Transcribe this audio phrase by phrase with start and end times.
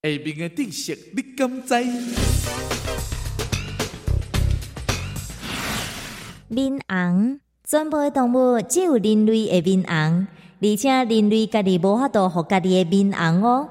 [0.00, 1.74] 下面的知识你敢知？
[6.46, 10.28] 面红，全部的动物只有人类会面红，
[10.62, 13.68] 而且人类家己无法度互家己的面红哦。